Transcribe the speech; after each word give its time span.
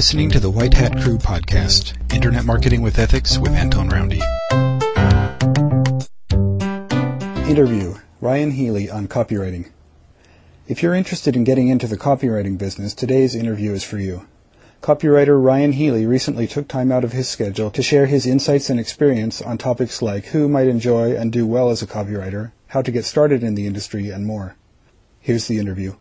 listening 0.00 0.30
to 0.30 0.40
the 0.40 0.48
White 0.48 0.72
Hat 0.72 0.98
Crew 1.02 1.18
podcast, 1.18 1.92
Internet 2.14 2.46
Marketing 2.46 2.80
with 2.80 2.98
Ethics 2.98 3.36
with 3.36 3.52
Antone 3.52 3.90
Roundy. 3.90 4.22
Interview 7.46 7.96
Ryan 8.18 8.52
Healy 8.52 8.88
on 8.88 9.08
copywriting. 9.08 9.68
If 10.66 10.82
you're 10.82 10.94
interested 10.94 11.36
in 11.36 11.44
getting 11.44 11.68
into 11.68 11.86
the 11.86 11.98
copywriting 11.98 12.56
business, 12.56 12.94
today's 12.94 13.34
interview 13.34 13.72
is 13.72 13.84
for 13.84 13.98
you. 13.98 14.26
Copywriter 14.80 15.38
Ryan 15.38 15.72
Healy 15.72 16.06
recently 16.06 16.46
took 16.46 16.66
time 16.66 16.90
out 16.90 17.04
of 17.04 17.12
his 17.12 17.28
schedule 17.28 17.70
to 17.70 17.82
share 17.82 18.06
his 18.06 18.24
insights 18.24 18.70
and 18.70 18.80
experience 18.80 19.42
on 19.42 19.58
topics 19.58 20.00
like 20.00 20.28
who 20.28 20.48
might 20.48 20.66
enjoy 20.66 21.14
and 21.14 21.30
do 21.30 21.46
well 21.46 21.68
as 21.68 21.82
a 21.82 21.86
copywriter, 21.86 22.52
how 22.68 22.80
to 22.80 22.90
get 22.90 23.04
started 23.04 23.42
in 23.42 23.54
the 23.54 23.66
industry, 23.66 24.08
and 24.08 24.26
more. 24.26 24.56
Here's 25.20 25.46
the 25.46 25.58
interview. 25.58 25.96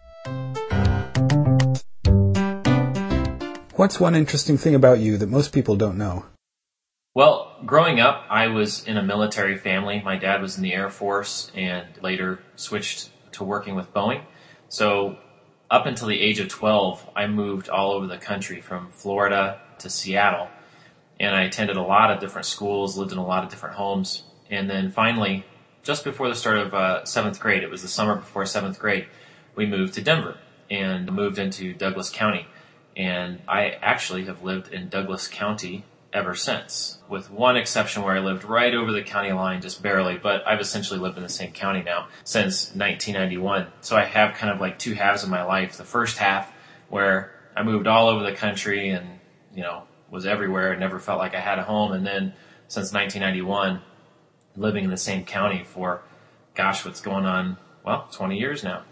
What's 3.80 3.98
one 3.98 4.14
interesting 4.14 4.58
thing 4.58 4.76
about 4.76 5.00
you 5.00 5.16
that 5.16 5.30
most 5.30 5.54
people 5.54 5.78
don't 5.78 5.98
know? 5.98 6.26
Well, 7.16 7.56
growing 7.66 8.02
up, 8.02 8.26
I 8.30 8.48
was 8.48 8.86
in 8.86 8.98
a 8.98 9.02
military 9.02 9.56
family. 9.56 10.02
My 10.04 10.18
dad 10.18 10.42
was 10.42 10.58
in 10.58 10.64
the 10.64 10.74
Air 10.74 10.90
Force 10.90 11.50
and 11.56 11.88
later 12.02 12.42
switched 12.58 13.10
to 13.32 13.46
working 13.46 13.76
with 13.76 13.94
Boeing. 13.94 14.24
So 14.68 15.18
up 15.72 15.86
until 15.86 16.10
the 16.10 16.20
age 16.20 16.42
of 16.42 16.50
12, 16.50 17.10
I 17.16 17.28
moved 17.28 17.70
all 17.70 17.94
over 17.94 18.06
the 18.06 18.18
country 18.18 18.60
from 18.60 18.90
Florida 18.90 19.62
to 19.78 19.90
Seattle. 19.90 20.50
And 21.18 21.34
I 21.34 21.44
attended 21.44 21.78
a 21.78 21.82
lot 21.82 22.12
of 22.12 22.20
different 22.20 22.48
schools, 22.48 22.98
lived 22.98 23.14
in 23.14 23.18
a 23.18 23.26
lot 23.26 23.46
of 23.46 23.50
different 23.50 23.78
homes. 23.78 24.24
And 24.50 24.70
then 24.70 24.92
finally, 24.92 25.46
just 25.84 26.04
before 26.04 26.28
the 26.28 26.36
start 26.36 26.58
of 26.58 26.74
uh, 26.74 27.06
seventh 27.06 27.40
grade, 27.40 27.64
it 27.64 27.70
was 27.70 27.82
the 27.82 27.88
summer 27.88 28.18
before 28.18 28.46
seventh 28.46 28.78
grade, 28.78 29.08
we 29.56 29.66
moved 29.66 29.94
to 29.94 30.02
Denver 30.02 30.36
and 30.70 31.10
moved 31.14 31.40
into 31.40 31.74
Douglas 31.74 32.10
County. 32.10 32.46
And 33.00 33.42
I 33.48 33.78
actually 33.82 34.26
have 34.26 34.44
lived 34.44 34.74
in 34.74 34.90
Douglas 34.90 35.30
County 35.30 35.86
ever 36.12 36.36
since, 36.36 36.98
with 37.08 37.32
one 37.32 37.56
exception 37.56 38.04
where 38.04 38.14
I 38.14 38.20
lived 38.20 38.44
right 38.44 38.76
over 38.76 38.92
the 38.92 39.04
county 39.04 39.32
line, 39.32 39.62
just 39.62 39.82
barely, 39.82 40.18
but 40.18 40.46
I've 40.46 40.60
essentially 40.60 41.00
lived 41.00 41.16
in 41.16 41.24
the 41.24 41.30
same 41.30 41.54
county 41.54 41.82
now 41.82 42.10
since 42.26 42.76
1991. 42.76 43.68
So 43.80 43.96
I 43.96 44.04
have 44.04 44.36
kind 44.36 44.52
of 44.52 44.60
like 44.60 44.78
two 44.78 44.96
halves 44.96 45.24
of 45.24 45.30
my 45.30 45.44
life. 45.44 45.78
The 45.78 45.86
first 45.86 46.18
half 46.18 46.52
where 46.90 47.32
I 47.56 47.64
moved 47.64 47.88
all 47.88 48.10
over 48.10 48.22
the 48.22 48.36
country 48.36 48.90
and, 48.90 49.08
you 49.56 49.62
know, 49.62 49.84
was 50.12 50.26
everywhere 50.26 50.72
and 50.72 50.82
never 50.82 51.00
felt 51.00 51.20
like 51.20 51.34
I 51.34 51.40
had 51.40 51.58
a 51.58 51.64
home. 51.64 51.94
And 51.94 52.06
then 52.06 52.34
since 52.68 52.92
1991, 52.92 53.82
living 54.58 54.84
in 54.84 54.90
the 54.90 54.98
same 54.98 55.24
county 55.24 55.64
for, 55.64 56.02
gosh, 56.54 56.84
what's 56.84 57.00
going 57.00 57.26
on? 57.26 57.56
Well, 57.86 58.10
20 58.12 58.38
years 58.38 58.62
now. 58.62 58.84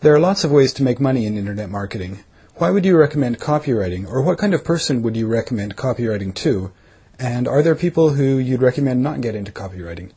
There 0.00 0.12
are 0.12 0.18
lots 0.18 0.42
of 0.42 0.50
ways 0.50 0.72
to 0.72 0.82
make 0.82 0.98
money 0.98 1.24
in 1.24 1.36
internet 1.36 1.70
marketing. 1.70 2.24
Why 2.60 2.70
would 2.70 2.84
you 2.84 2.98
recommend 2.98 3.40
copywriting, 3.40 4.06
or 4.06 4.20
what 4.20 4.36
kind 4.36 4.52
of 4.52 4.64
person 4.64 5.00
would 5.00 5.16
you 5.16 5.26
recommend 5.26 5.78
copywriting 5.78 6.34
to? 6.44 6.72
And 7.18 7.48
are 7.48 7.62
there 7.62 7.74
people 7.74 8.10
who 8.10 8.36
you'd 8.36 8.60
recommend 8.60 9.02
not 9.02 9.22
get 9.22 9.34
into 9.34 9.50
copywriting? 9.50 10.10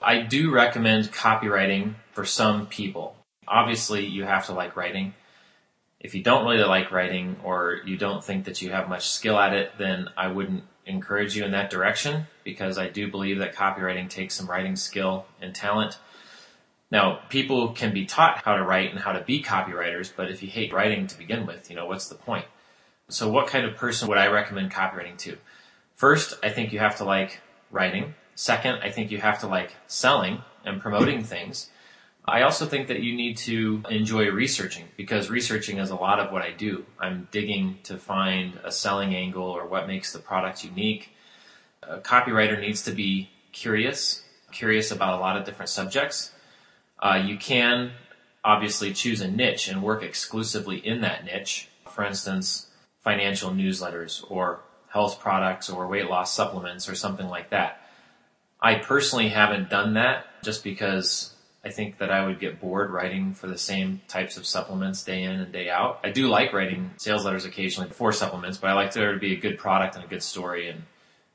I 0.00 0.22
do 0.22 0.50
recommend 0.50 1.12
copywriting 1.12 1.96
for 2.12 2.24
some 2.24 2.68
people. 2.68 3.16
Obviously, 3.46 4.06
you 4.06 4.24
have 4.24 4.46
to 4.46 4.54
like 4.54 4.76
writing. 4.76 5.12
If 6.00 6.14
you 6.14 6.22
don't 6.22 6.46
really 6.46 6.64
like 6.64 6.90
writing 6.90 7.36
or 7.44 7.80
you 7.84 7.98
don't 7.98 8.24
think 8.24 8.46
that 8.46 8.62
you 8.62 8.70
have 8.70 8.88
much 8.88 9.10
skill 9.10 9.38
at 9.38 9.52
it, 9.52 9.72
then 9.76 10.08
I 10.16 10.28
wouldn't 10.28 10.64
encourage 10.86 11.36
you 11.36 11.44
in 11.44 11.50
that 11.50 11.68
direction 11.68 12.28
because 12.44 12.78
I 12.78 12.88
do 12.88 13.10
believe 13.10 13.40
that 13.40 13.54
copywriting 13.54 14.08
takes 14.08 14.34
some 14.34 14.48
writing 14.48 14.74
skill 14.74 15.26
and 15.42 15.54
talent. 15.54 15.98
Now, 16.90 17.20
people 17.28 17.72
can 17.72 17.92
be 17.92 18.06
taught 18.06 18.38
how 18.44 18.56
to 18.56 18.64
write 18.64 18.90
and 18.90 18.98
how 18.98 19.12
to 19.12 19.20
be 19.20 19.42
copywriters, 19.42 20.10
but 20.14 20.30
if 20.30 20.42
you 20.42 20.48
hate 20.48 20.72
writing 20.72 21.06
to 21.06 21.18
begin 21.18 21.46
with, 21.46 21.68
you 21.68 21.76
know, 21.76 21.86
what's 21.86 22.08
the 22.08 22.14
point? 22.14 22.46
So 23.08 23.28
what 23.28 23.46
kind 23.46 23.66
of 23.66 23.76
person 23.76 24.08
would 24.08 24.18
I 24.18 24.28
recommend 24.28 24.70
copywriting 24.70 25.18
to? 25.18 25.36
First, 25.94 26.38
I 26.42 26.48
think 26.48 26.72
you 26.72 26.78
have 26.78 26.96
to 26.98 27.04
like 27.04 27.40
writing. 27.70 28.14
Second, 28.34 28.80
I 28.82 28.90
think 28.90 29.10
you 29.10 29.18
have 29.18 29.40
to 29.40 29.46
like 29.46 29.72
selling 29.86 30.42
and 30.64 30.80
promoting 30.80 31.24
things. 31.24 31.70
I 32.24 32.42
also 32.42 32.66
think 32.66 32.88
that 32.88 33.00
you 33.00 33.14
need 33.14 33.38
to 33.38 33.82
enjoy 33.88 34.30
researching 34.30 34.84
because 34.96 35.30
researching 35.30 35.78
is 35.78 35.90
a 35.90 35.94
lot 35.94 36.20
of 36.20 36.30
what 36.30 36.42
I 36.42 36.52
do. 36.52 36.84
I'm 37.00 37.28
digging 37.30 37.78
to 37.84 37.96
find 37.96 38.58
a 38.64 38.70
selling 38.70 39.14
angle 39.14 39.44
or 39.46 39.66
what 39.66 39.86
makes 39.86 40.12
the 40.12 40.18
product 40.18 40.64
unique. 40.64 41.10
A 41.82 41.98
copywriter 41.98 42.60
needs 42.60 42.82
to 42.82 42.92
be 42.92 43.30
curious, 43.52 44.22
curious 44.52 44.90
about 44.90 45.18
a 45.18 45.20
lot 45.20 45.38
of 45.38 45.44
different 45.44 45.70
subjects 45.70 46.32
uh, 47.00 47.22
you 47.24 47.36
can 47.36 47.92
obviously 48.44 48.92
choose 48.92 49.20
a 49.20 49.30
niche 49.30 49.68
and 49.68 49.82
work 49.82 50.02
exclusively 50.02 50.78
in 50.78 51.00
that 51.02 51.24
niche. 51.24 51.68
For 51.88 52.04
instance, 52.04 52.68
financial 53.02 53.50
newsletters 53.50 54.24
or 54.30 54.60
health 54.88 55.20
products 55.20 55.68
or 55.68 55.86
weight 55.86 56.08
loss 56.08 56.34
supplements 56.34 56.88
or 56.88 56.94
something 56.94 57.28
like 57.28 57.50
that. 57.50 57.82
I 58.60 58.76
personally 58.76 59.28
haven't 59.28 59.70
done 59.70 59.94
that 59.94 60.26
just 60.42 60.64
because 60.64 61.34
I 61.64 61.70
think 61.70 61.98
that 61.98 62.10
I 62.10 62.24
would 62.26 62.40
get 62.40 62.60
bored 62.60 62.90
writing 62.90 63.34
for 63.34 63.46
the 63.46 63.58
same 63.58 64.00
types 64.08 64.36
of 64.36 64.46
supplements 64.46 65.02
day 65.02 65.22
in 65.22 65.32
and 65.32 65.52
day 65.52 65.68
out. 65.68 66.00
I 66.02 66.10
do 66.10 66.28
like 66.28 66.52
writing 66.52 66.90
sales 66.96 67.24
letters 67.24 67.44
occasionally 67.44 67.90
for 67.90 68.12
supplements, 68.12 68.58
but 68.58 68.70
I 68.70 68.72
like 68.72 68.92
there 68.92 69.12
to 69.12 69.18
be 69.18 69.32
a 69.32 69.40
good 69.40 69.58
product 69.58 69.94
and 69.94 70.04
a 70.04 70.08
good 70.08 70.22
story 70.22 70.68
and 70.68 70.82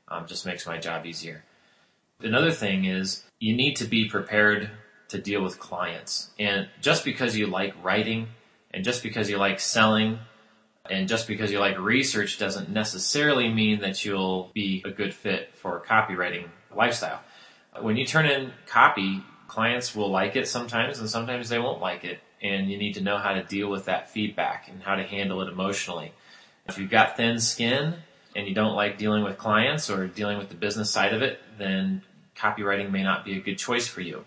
um, 0.08 0.26
just 0.26 0.44
makes 0.44 0.66
my 0.66 0.78
job 0.78 1.06
easier. 1.06 1.44
Another 2.20 2.50
thing 2.50 2.84
is 2.84 3.24
you 3.38 3.54
need 3.54 3.76
to 3.76 3.84
be 3.84 4.08
prepared 4.08 4.70
to 5.14 5.20
deal 5.20 5.42
with 5.42 5.58
clients. 5.58 6.30
And 6.38 6.68
just 6.80 7.04
because 7.04 7.36
you 7.36 7.46
like 7.46 7.74
writing 7.82 8.28
and 8.72 8.84
just 8.84 9.02
because 9.02 9.30
you 9.30 9.38
like 9.38 9.60
selling 9.60 10.18
and 10.90 11.08
just 11.08 11.28
because 11.28 11.50
you 11.50 11.60
like 11.60 11.78
research 11.78 12.38
doesn't 12.38 12.68
necessarily 12.68 13.48
mean 13.48 13.80
that 13.80 14.04
you'll 14.04 14.50
be 14.54 14.82
a 14.84 14.90
good 14.90 15.14
fit 15.14 15.54
for 15.54 15.82
copywriting 15.86 16.48
lifestyle. 16.74 17.20
When 17.80 17.96
you 17.96 18.04
turn 18.04 18.26
in 18.26 18.52
copy, 18.66 19.22
clients 19.46 19.94
will 19.94 20.10
like 20.10 20.36
it 20.36 20.48
sometimes 20.48 20.98
and 20.98 21.08
sometimes 21.08 21.48
they 21.48 21.58
won't 21.58 21.80
like 21.80 22.04
it. 22.04 22.20
And 22.42 22.68
you 22.70 22.76
need 22.76 22.94
to 22.94 23.00
know 23.00 23.16
how 23.16 23.34
to 23.34 23.42
deal 23.42 23.70
with 23.70 23.86
that 23.86 24.10
feedback 24.10 24.68
and 24.68 24.82
how 24.82 24.96
to 24.96 25.04
handle 25.04 25.40
it 25.42 25.48
emotionally. 25.48 26.12
If 26.66 26.78
you've 26.78 26.90
got 26.90 27.16
thin 27.16 27.38
skin 27.38 27.94
and 28.34 28.48
you 28.48 28.54
don't 28.54 28.74
like 28.74 28.98
dealing 28.98 29.22
with 29.22 29.38
clients 29.38 29.88
or 29.88 30.08
dealing 30.08 30.38
with 30.38 30.48
the 30.48 30.56
business 30.56 30.90
side 30.90 31.14
of 31.14 31.22
it, 31.22 31.40
then 31.56 32.02
copywriting 32.36 32.90
may 32.90 33.02
not 33.02 33.24
be 33.24 33.36
a 33.38 33.40
good 33.40 33.56
choice 33.56 33.86
for 33.86 34.00
you 34.00 34.24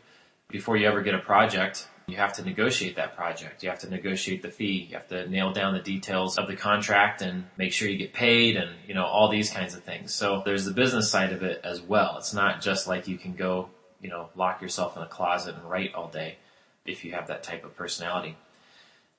before 0.49 0.77
you 0.77 0.87
ever 0.87 1.01
get 1.01 1.13
a 1.13 1.19
project, 1.19 1.87
you 2.07 2.15
have 2.17 2.33
to 2.33 2.43
negotiate 2.43 2.95
that 2.95 3.17
project. 3.17 3.63
You 3.63 3.69
have 3.69 3.79
to 3.79 3.89
negotiate 3.89 4.41
the 4.41 4.49
fee. 4.49 4.87
You 4.89 4.95
have 4.95 5.09
to 5.09 5.29
nail 5.29 5.51
down 5.51 5.73
the 5.73 5.81
details 5.81 6.37
of 6.37 6.47
the 6.47 6.55
contract 6.55 7.21
and 7.21 7.45
make 7.57 7.73
sure 7.73 7.89
you 7.89 7.97
get 7.97 8.13
paid 8.13 8.55
and, 8.55 8.71
you 8.87 8.93
know, 8.93 9.05
all 9.05 9.29
these 9.29 9.49
kinds 9.49 9.75
of 9.75 9.83
things. 9.83 10.13
So 10.13 10.41
there's 10.45 10.63
the 10.63 10.71
business 10.71 11.11
side 11.11 11.33
of 11.33 11.43
it 11.43 11.59
as 11.65 11.81
well. 11.81 12.15
It's 12.17 12.33
not 12.33 12.61
just 12.61 12.87
like 12.87 13.09
you 13.09 13.17
can 13.17 13.33
go, 13.33 13.69
you 14.01 14.09
know, 14.09 14.29
lock 14.35 14.61
yourself 14.61 14.95
in 14.95 15.03
a 15.03 15.07
closet 15.07 15.55
and 15.55 15.69
write 15.69 15.93
all 15.95 16.07
day 16.07 16.37
if 16.85 17.03
you 17.03 17.11
have 17.11 17.27
that 17.27 17.43
type 17.43 17.65
of 17.65 17.75
personality. 17.75 18.37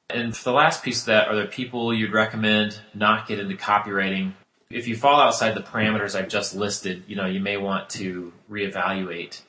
And 0.08 0.32
the 0.32 0.52
last 0.52 0.82
piece 0.82 1.00
of 1.00 1.06
that, 1.06 1.28
are 1.28 1.36
there 1.36 1.46
people 1.46 1.92
you'd 1.92 2.14
recommend 2.14 2.80
not 2.94 3.28
get 3.28 3.38
into 3.38 3.54
copywriting? 3.54 4.32
If 4.70 4.88
you 4.88 4.96
fall 4.96 5.20
outside 5.20 5.54
the 5.54 5.60
parameters 5.60 6.18
I've 6.18 6.30
just 6.30 6.54
listed, 6.54 7.04
you 7.06 7.16
know, 7.16 7.26
you 7.26 7.40
may 7.40 7.58
want 7.58 7.90
to 7.90 8.32
reevaluate 8.50 9.42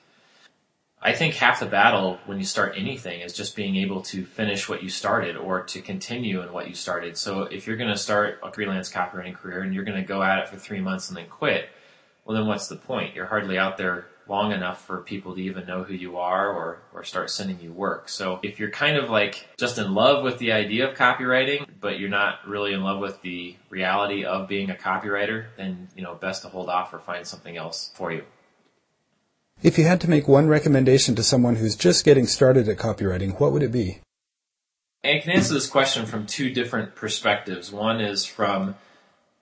I 1.01 1.13
think 1.13 1.35
half 1.35 1.61
the 1.61 1.65
battle 1.65 2.19
when 2.25 2.39
you 2.39 2.43
start 2.43 2.73
anything 2.75 3.21
is 3.21 3.33
just 3.33 3.55
being 3.55 3.77
able 3.77 4.01
to 4.03 4.25
finish 4.25 4.67
what 4.67 4.83
you 4.83 4.89
started 4.89 5.37
or 5.37 5.63
to 5.63 5.81
continue 5.81 6.41
in 6.41 6.51
what 6.51 6.67
you 6.67 6.75
started. 6.75 7.17
So 7.17 7.43
if 7.43 7.67
you're 7.67 7.77
going 7.77 7.89
to 7.89 7.97
start 7.97 8.39
a 8.43 8.51
freelance 8.51 8.91
copywriting 8.91 9.33
career 9.33 9.61
and 9.61 9.73
you're 9.73 9.85
going 9.85 10.01
to 10.01 10.05
go 10.07 10.21
at 10.21 10.39
it 10.39 10.49
for 10.49 10.57
three 10.57 10.81
months 10.81 11.07
and 11.07 11.17
then 11.17 11.27
quit, 11.27 11.69
well 12.25 12.35
then 12.35 12.47
what's 12.47 12.67
the 12.67 12.75
point? 12.75 13.15
You're 13.15 13.27
hardly 13.27 13.57
out 13.57 13.77
there 13.77 14.07
long 14.27 14.51
enough 14.51 14.85
for 14.85 14.97
people 14.97 15.35
to 15.35 15.41
even 15.41 15.65
know 15.65 15.83
who 15.83 15.93
you 15.93 16.17
are 16.17 16.51
or, 16.51 16.81
or 16.93 17.03
start 17.05 17.29
sending 17.29 17.59
you 17.61 17.71
work. 17.71 18.09
So 18.09 18.39
if 18.43 18.59
you're 18.59 18.69
kind 18.69 18.97
of 18.97 19.09
like 19.09 19.47
just 19.57 19.77
in 19.77 19.95
love 19.95 20.23
with 20.23 20.37
the 20.37 20.51
idea 20.51 20.89
of 20.89 20.97
copywriting, 20.97 21.65
but 21.79 21.97
you're 21.97 22.09
not 22.09 22.45
really 22.45 22.73
in 22.73 22.83
love 22.83 22.99
with 22.99 23.21
the 23.21 23.55
reality 23.69 24.25
of 24.25 24.49
being 24.49 24.69
a 24.69 24.75
copywriter, 24.75 25.45
then, 25.55 25.87
you 25.95 26.03
know, 26.03 26.13
best 26.13 26.43
to 26.43 26.49
hold 26.49 26.69
off 26.69 26.93
or 26.93 26.99
find 26.99 27.25
something 27.25 27.55
else 27.55 27.91
for 27.95 28.11
you. 28.11 28.23
If 29.61 29.77
you 29.77 29.85
had 29.85 29.99
to 30.01 30.09
make 30.09 30.27
one 30.27 30.47
recommendation 30.47 31.15
to 31.15 31.23
someone 31.23 31.57
who's 31.57 31.75
just 31.75 32.05
getting 32.05 32.27
started 32.27 32.69
at 32.69 32.77
copywriting, 32.77 33.39
what 33.39 33.51
would 33.51 33.63
it 33.63 33.73
be? 33.73 33.99
I 35.03 35.19
can 35.19 35.31
answer 35.31 35.53
this 35.53 35.67
question 35.67 36.05
from 36.05 36.25
two 36.25 36.49
different 36.49 36.95
perspectives. 36.95 37.69
One 37.71 37.99
is 37.99 38.25
from 38.25 38.75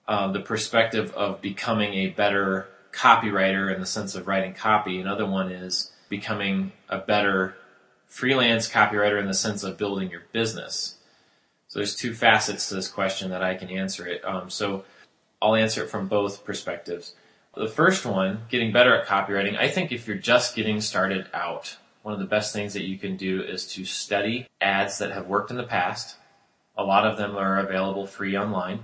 uh, 0.08 0.31
the 0.31 0.40
perspective 0.40 1.14
of 1.14 1.40
becoming 1.42 1.94
a 1.94 2.08
better 2.08 2.68
copywriter 2.92 3.72
in 3.74 3.80
the 3.80 3.86
sense 3.86 4.16
of 4.16 4.28
writing 4.28 4.54
copy. 4.54 5.00
Another 5.00 5.25
one 5.25 5.52
is 5.52 5.92
becoming 6.10 6.72
a 6.90 6.98
better 6.98 7.56
freelance 8.08 8.68
copywriter 8.68 9.20
in 9.20 9.28
the 9.28 9.34
sense 9.36 9.63
of 9.63 9.78
building 9.78 10.10
your 10.10 10.24
business. 10.31 10.96
So 11.68 11.78
there's 11.78 11.96
two 11.96 12.16
facets 12.16 12.70
to 12.70 12.75
this 12.75 12.88
question 12.88 13.30
that 13.30 13.44
I 13.44 13.54
can 13.54 13.70
answer 13.70 14.08
it. 14.08 14.25
Um, 14.25 14.50
so 14.50 14.84
I'll 15.42 15.56
answer 15.56 15.84
it 15.84 15.92
from 15.92 16.08
both 16.08 16.44
perspectives. 16.44 17.13
The 17.57 17.68
first 17.68 18.06
one, 18.06 18.42
getting 18.50 18.71
better 18.71 18.95
at 18.95 19.07
copywriting, 19.07 19.57
I 19.57 19.68
think 19.68 19.92
if 19.92 20.07
you're 20.07 20.15
just 20.15 20.56
getting 20.56 20.80
started 20.80 21.27
out, 21.33 21.77
one 22.04 22.13
of 22.13 22.19
the 22.19 22.25
best 22.25 22.54
things 22.54 22.74
that 22.74 22.86
you 22.86 23.00
can 23.00 23.18
do 23.18 23.42
is 23.42 23.65
to 23.74 23.83
study 23.83 24.48
ads 24.62 25.00
that 25.00 25.12
have 25.12 25.25
worked 25.27 25.50
in 25.50 25.57
the 25.57 25.63
past. 25.63 26.18
A 26.77 26.83
lot 26.83 27.07
of 27.07 27.18
them 27.18 27.36
are 27.36 27.57
available 27.57 28.06
free 28.06 28.38
online. 28.38 28.81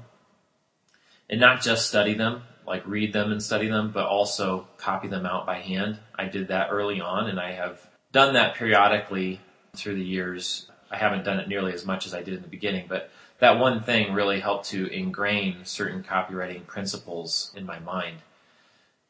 and 1.29 1.39
not 1.39 1.61
just 1.61 1.87
study 1.87 2.13
them, 2.13 2.43
like 2.67 2.85
read 2.85 3.13
them 3.13 3.31
and 3.31 3.41
study 3.41 3.67
them, 3.67 3.91
but 3.91 4.05
also 4.05 4.67
copy 4.77 5.07
them 5.07 5.25
out 5.25 5.45
by 5.45 5.59
hand. 5.59 5.99
I 6.15 6.25
did 6.25 6.47
that 6.49 6.69
early 6.71 6.99
on 7.01 7.29
and 7.29 7.39
I 7.39 7.51
have 7.53 7.87
done 8.11 8.33
that 8.33 8.55
periodically 8.55 9.39
through 9.75 9.95
the 9.95 10.03
years. 10.03 10.69
I 10.91 10.97
haven't 10.97 11.23
done 11.23 11.39
it 11.39 11.47
nearly 11.47 11.73
as 11.73 11.85
much 11.85 12.05
as 12.05 12.13
I 12.13 12.21
did 12.21 12.35
in 12.35 12.41
the 12.41 12.47
beginning, 12.47 12.85
but 12.87 13.09
that 13.39 13.59
one 13.59 13.81
thing 13.81 14.13
really 14.13 14.39
helped 14.39 14.69
to 14.69 14.87
ingrain 14.87 15.65
certain 15.65 16.03
copywriting 16.03 16.67
principles 16.67 17.51
in 17.55 17.65
my 17.65 17.79
mind. 17.79 18.17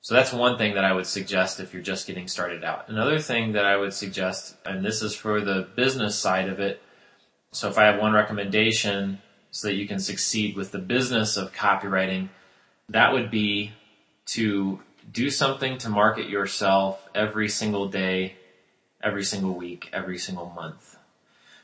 So 0.03 0.15
that's 0.15 0.33
one 0.33 0.57
thing 0.57 0.75
that 0.75 0.83
I 0.83 0.91
would 0.91 1.07
suggest 1.07 1.61
if 1.61 1.73
you're 1.73 1.81
just 1.81 2.07
getting 2.07 2.27
started 2.27 2.65
out. 2.65 2.89
Another 2.89 3.19
thing 3.19 3.53
that 3.53 3.63
I 3.63 3.77
would 3.77 3.93
suggest, 3.93 4.57
and 4.65 4.83
this 4.83 5.01
is 5.01 5.15
for 5.15 5.39
the 5.39 5.65
business 5.77 6.19
side 6.19 6.49
of 6.49 6.59
it. 6.59 6.81
So 7.53 7.69
if 7.69 7.77
I 7.77 7.85
have 7.85 8.01
one 8.01 8.11
recommendation 8.11 9.21
so 9.51 9.69
that 9.69 9.75
you 9.75 9.87
can 9.87 9.99
succeed 9.99 10.57
with 10.57 10.71
the 10.71 10.79
business 10.79 11.37
of 11.37 11.53
copywriting, 11.53 12.27
that 12.89 13.13
would 13.13 13.31
be 13.31 13.71
to 14.25 14.81
do 15.09 15.29
something 15.29 15.77
to 15.77 15.89
market 15.89 16.27
yourself 16.27 17.07
every 17.15 17.47
single 17.47 17.87
day, 17.87 18.35
every 19.01 19.23
single 19.23 19.53
week, 19.53 19.89
every 19.93 20.17
single 20.17 20.49
month 20.49 20.97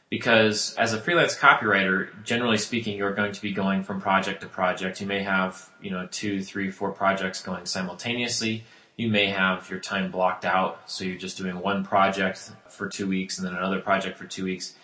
because 0.09 0.73
as 0.75 0.93
a 0.93 0.99
freelance 0.99 1.37
copywriter, 1.37 2.09
generally 2.23 2.57
speaking, 2.57 2.97
you're 2.97 3.13
going 3.13 3.31
to 3.31 3.41
be 3.41 3.51
going 3.51 3.83
from 3.83 4.01
project 4.01 4.41
to 4.41 4.47
project. 4.47 4.99
You 4.99 5.07
may 5.07 5.21
have, 5.21 5.69
you 5.81 5.91
know, 5.91 6.07
two, 6.09 6.41
three, 6.41 6.71
four 6.71 6.91
projects 6.91 7.43
going 7.43 7.65
simultaneously. 7.65 8.63
You 8.97 9.09
may 9.09 9.27
have 9.27 9.69
your 9.69 9.79
time 9.79 10.11
blocked 10.11 10.45
out, 10.45 10.81
so 10.87 11.03
you're 11.03 11.17
just 11.17 11.37
doing 11.37 11.59
one 11.59 11.85
project 11.85 12.51
for 12.69 12.89
two 12.89 13.07
weeks 13.07 13.37
and 13.37 13.47
then 13.47 13.55
another 13.55 13.79
project 13.79 14.17
for 14.17 14.25
two 14.25 14.43
weeks. 14.43 14.75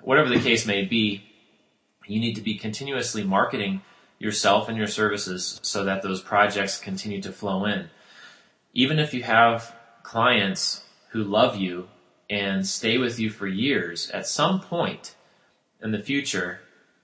Whatever 0.00 0.30
the 0.30 0.40
case 0.40 0.66
may 0.66 0.84
be, 0.84 1.24
you 2.06 2.18
need 2.18 2.34
to 2.34 2.40
be 2.40 2.56
continuously 2.56 3.22
marketing 3.22 3.82
yourself 4.18 4.68
and 4.68 4.76
your 4.76 4.86
services 4.86 5.60
so 5.62 5.84
that 5.84 6.02
those 6.02 6.20
projects 6.20 6.80
continue 6.80 7.20
to 7.22 7.32
flow 7.32 7.64
in. 7.66 7.90
Even 8.72 8.98
if 8.98 9.12
you 9.12 9.22
have 9.22 9.74
clients 10.02 10.82
who 11.10 11.22
love 11.22 11.56
you 11.56 11.88
and 12.30 12.66
stay 12.66 12.96
with 12.96 13.18
you 13.18 13.28
for 13.28 13.46
years, 13.46 14.08
at 14.10 14.26
some 14.26 14.60
point 14.60 15.16
in 15.82 15.90
the 15.90 15.98
future, 15.98 16.60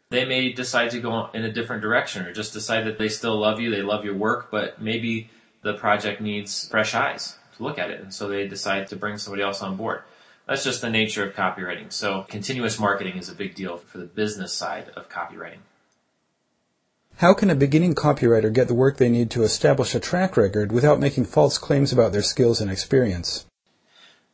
they 0.08 0.24
may 0.24 0.52
decide 0.52 0.90
to 0.92 1.00
go 1.00 1.28
in 1.34 1.44
a 1.44 1.52
different 1.52 1.82
direction 1.82 2.24
or 2.24 2.32
just 2.32 2.52
decide 2.52 2.86
that 2.86 2.96
they 2.96 3.08
still 3.08 3.36
love 3.36 3.60
you, 3.60 3.70
they 3.70 3.82
love 3.82 4.04
your 4.04 4.14
work, 4.14 4.50
but 4.52 4.80
maybe 4.80 5.28
the 5.62 5.74
project 5.74 6.20
needs 6.20 6.68
fresh 6.68 6.94
eyes 6.94 7.36
to 7.56 7.64
look 7.64 7.78
at 7.78 7.90
it. 7.90 8.00
And 8.00 8.14
so 8.14 8.28
they 8.28 8.46
decide 8.46 8.86
to 8.88 8.96
bring 8.96 9.18
somebody 9.18 9.42
else 9.42 9.62
on 9.62 9.76
board. 9.76 10.02
That's 10.46 10.62
just 10.62 10.80
the 10.80 10.90
nature 10.90 11.26
of 11.26 11.34
copywriting. 11.34 11.92
So 11.92 12.24
continuous 12.28 12.78
marketing 12.78 13.16
is 13.16 13.28
a 13.28 13.34
big 13.34 13.56
deal 13.56 13.78
for 13.78 13.98
the 13.98 14.04
business 14.04 14.52
side 14.52 14.90
of 14.94 15.08
copywriting. 15.08 15.58
How 17.16 17.34
can 17.34 17.50
a 17.50 17.54
beginning 17.54 17.94
copywriter 17.94 18.52
get 18.52 18.68
the 18.68 18.74
work 18.74 18.98
they 18.98 19.08
need 19.08 19.30
to 19.30 19.42
establish 19.42 19.94
a 19.94 20.00
track 20.00 20.36
record 20.36 20.70
without 20.70 21.00
making 21.00 21.24
false 21.24 21.58
claims 21.58 21.90
about 21.90 22.12
their 22.12 22.22
skills 22.22 22.60
and 22.60 22.70
experience? 22.70 23.45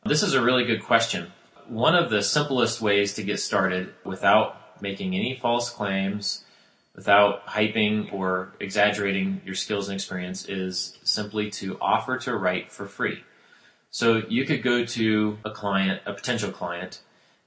This 0.05 0.21
is 0.21 0.33
a 0.33 0.43
really 0.43 0.65
good 0.65 0.83
question. 0.83 1.31
One 1.69 1.95
of 1.95 2.09
the 2.09 2.21
simplest 2.21 2.81
ways 2.81 3.13
to 3.13 3.23
get 3.23 3.39
started 3.39 3.93
without 4.03 4.81
making 4.81 5.15
any 5.15 5.39
false 5.41 5.69
claims, 5.69 6.43
without 6.93 7.47
hyping 7.47 8.11
or 8.11 8.53
exaggerating 8.59 9.41
your 9.45 9.55
skills 9.55 9.87
and 9.87 9.95
experience 9.95 10.43
is 10.49 10.97
simply 11.03 11.49
to 11.51 11.77
offer 11.79 12.17
to 12.17 12.35
write 12.35 12.69
for 12.69 12.85
free. 12.85 13.23
So 13.91 14.23
you 14.27 14.45
could 14.45 14.61
go 14.61 14.83
to 14.83 15.37
a 15.45 15.51
client, 15.51 16.01
a 16.05 16.11
potential 16.11 16.51
client, 16.51 17.01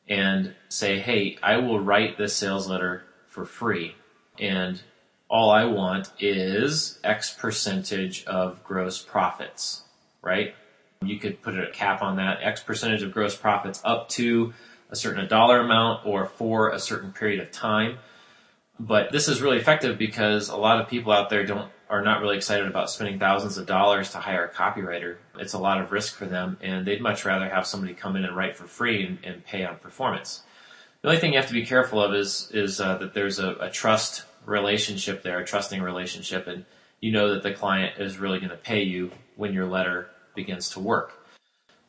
and 0.09 0.55
say, 0.71 0.99
hey, 0.99 1.37
I 1.43 1.59
will 1.59 1.81
write 1.81 2.17
this 2.17 2.35
sales 2.35 2.67
letter 2.67 3.05
for 3.29 3.45
free. 3.45 3.97
And 4.39 4.81
all 5.29 5.51
I 5.51 5.67
want 5.67 6.11
is 6.19 7.01
X 7.05 7.35
percentage 7.35 8.25
of 8.25 8.65
gross 8.65 9.03
profits, 9.03 9.83
right? 10.23 10.55
You 11.03 11.19
could 11.19 11.43
put 11.43 11.59
a 11.59 11.71
cap 11.71 12.03
on 12.03 12.17
that, 12.17 12.39
X 12.43 12.63
percentage 12.63 13.03
of 13.03 13.13
gross 13.13 13.37
profits 13.37 13.81
up 13.85 14.09
to 14.11 14.55
a 14.91 14.97
certain 14.97 15.27
dollar 15.29 15.61
amount 15.61 16.07
or 16.07 16.27
for 16.27 16.71
a 16.71 16.79
certain 16.79 17.13
period 17.13 17.41
of 17.41 17.51
time. 17.51 17.99
But 18.79 19.11
this 19.11 19.29
is 19.29 19.41
really 19.41 19.57
effective 19.57 19.99
because 19.99 20.49
a 20.49 20.57
lot 20.57 20.81
of 20.81 20.89
people 20.89 21.13
out 21.13 21.31
there 21.31 21.45
don't 21.45 21.71
are 21.89 22.03
not 22.03 22.21
really 22.21 22.37
excited 22.37 22.67
about 22.67 22.91
spending 22.91 23.19
thousands 23.19 23.59
of 23.59 23.67
dollars 23.67 24.11
to 24.11 24.19
hire 24.19 24.45
a 24.45 24.53
copywriter. 24.53 25.19
It's 25.39 25.53
a 25.53 25.59
lot 25.59 25.81
of 25.81 25.93
risk 25.93 26.17
for 26.17 26.27
them 26.27 26.59
and 26.61 26.85
they'd 26.85 27.01
much 27.01 27.25
rather 27.25 27.49
have 27.49 27.65
somebody 27.65 27.95
come 27.95 28.17
in 28.17 28.25
and 28.25 28.37
write 28.37 28.57
for 28.57 28.67
free 28.67 29.07
and, 29.07 29.19
and 29.23 29.45
pay 29.45 29.65
on 29.65 29.77
performance. 29.77 30.43
The 31.03 31.09
only 31.09 31.21
thing 31.21 31.33
you 31.33 31.39
have 31.39 31.47
to 31.47 31.55
be 31.55 31.65
careful 31.65 32.03
of 32.03 32.15
is 32.15 32.51
is 32.53 32.81
uh, 32.81 32.99
that 32.99 33.15
there's 33.15 33.39
a, 33.39 33.53
a 33.61 33.71
trust 33.71 34.25
relationship 34.45 35.23
there, 35.23 35.39
a 35.39 35.45
trusting 35.45 35.81
relationship, 35.81 36.47
and 36.47 36.65
you 37.01 37.13
know 37.13 37.35
that 37.35 37.43
the 37.43 37.53
client 37.53 38.01
is 38.01 38.19
really 38.19 38.39
going 38.39 38.51
to 38.51 38.57
pay 38.57 38.83
you 38.83 39.11
when 39.37 39.53
your 39.53 39.67
letter 39.67 40.11
begins 40.37 40.71
to 40.71 40.81
work. 40.81 41.13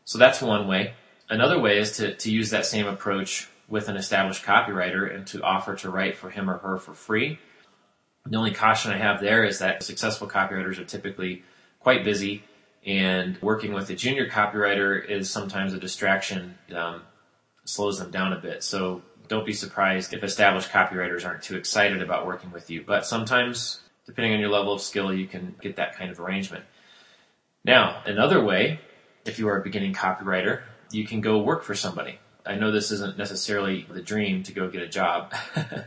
So 0.05 0.17
that's 0.17 0.41
one 0.41 0.67
way. 0.67 0.93
Another 1.29 1.59
way 1.59 1.77
is 1.77 1.97
to, 1.97 2.15
to 2.15 2.31
use 2.31 2.49
that 2.51 2.65
same 2.65 2.87
approach 2.87 3.49
with 3.67 3.89
an 3.89 3.97
established 3.97 4.43
copywriter 4.43 5.13
and 5.13 5.27
to 5.27 5.41
offer 5.43 5.75
to 5.75 5.89
write 5.89 6.15
for 6.15 6.29
him 6.29 6.49
or 6.49 6.57
her 6.59 6.77
for 6.77 6.93
free. 6.93 7.37
The 8.25 8.37
only 8.37 8.53
caution 8.53 8.91
I 8.91 8.97
have 8.97 9.21
there 9.21 9.43
is 9.43 9.59
that 9.59 9.83
successful 9.83 10.27
copywriters 10.27 10.79
are 10.79 10.85
typically 10.85 11.43
quite 11.79 12.03
busy 12.03 12.43
and 12.87 13.37
working 13.41 13.73
with 13.73 13.89
a 13.89 13.95
junior 13.95 14.29
copywriter 14.29 15.05
is 15.05 15.29
sometimes 15.29 15.73
a 15.73 15.77
distraction, 15.77 16.57
um, 16.73 17.01
slows 17.65 17.99
them 17.99 18.11
down 18.11 18.31
a 18.31 18.39
bit. 18.39 18.63
So 18.63 19.01
don't 19.27 19.45
be 19.45 19.51
surprised 19.51 20.13
if 20.13 20.23
established 20.23 20.69
copywriters 20.69 21.25
aren't 21.25 21.43
too 21.43 21.57
excited 21.57 22.01
about 22.01 22.25
working 22.25 22.49
with 22.51 22.69
you. 22.69 22.83
But 22.87 23.05
sometimes, 23.05 23.81
depending 24.05 24.33
on 24.33 24.39
your 24.39 24.49
level 24.49 24.73
of 24.73 24.81
skill, 24.81 25.13
you 25.13 25.27
can 25.27 25.55
get 25.61 25.75
that 25.75 25.97
kind 25.97 26.09
of 26.09 26.19
arrangement. 26.21 26.63
Now, 27.67 28.01
another 28.05 28.41
way, 28.41 28.79
if 29.25 29.39
you 29.39 29.49
are 29.49 29.59
a 29.59 29.61
beginning 29.61 29.93
copywriter, 29.93 30.61
you 30.89 31.05
can 31.05 31.19
go 31.19 31.39
work 31.39 31.63
for 31.63 31.75
somebody. 31.75 32.17
I 32.45 32.55
know 32.55 32.71
this 32.71 32.91
isn't 32.91 33.17
necessarily 33.17 33.85
the 33.91 34.01
dream 34.01 34.43
to 34.43 34.53
go 34.53 34.69
get 34.69 34.81
a 34.81 34.87
job. 34.87 35.33
but 35.53 35.85